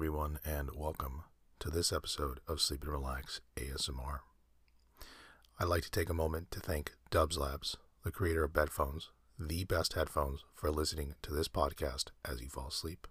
[0.00, 1.24] everyone, and welcome
[1.58, 4.20] to this episode of Sleep and Relax ASMR.
[5.58, 9.08] I'd like to take a moment to thank Dubs Labs, the creator of Bedphones,
[9.38, 13.06] the best headphones for listening to this podcast as you fall asleep.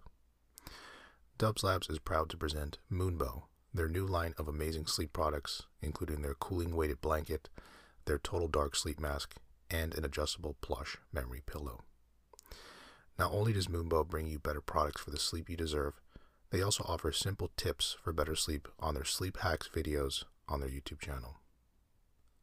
[1.38, 6.22] Dubs Labs is proud to present Moonbow, their new line of amazing sleep products, including
[6.22, 7.48] their cooling weighted blanket,
[8.06, 9.36] their total dark sleep mask,
[9.70, 11.84] and an adjustable plush memory pillow.
[13.16, 16.00] Not only does Moonbow bring you better products for the sleep you deserve,
[16.50, 20.68] they also offer simple tips for better sleep on their sleep hacks videos on their
[20.68, 21.36] YouTube channel.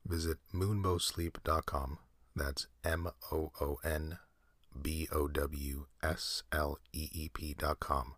[0.06, 2.00] Visit moonbowsleep.com.
[2.36, 4.20] That's M O O N
[4.80, 8.16] B O W S L E E P.com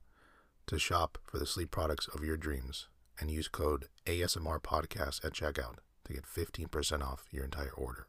[0.67, 2.87] to shop for the sleep products of your dreams
[3.19, 8.05] and use code ASMR podcast at checkout to get 15% off your entire order.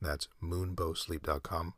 [0.00, 1.74] That's moonbowsleep.com,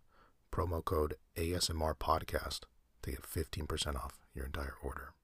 [0.52, 2.60] promo code ASMR podcast
[3.02, 5.15] to get 15% off your entire order.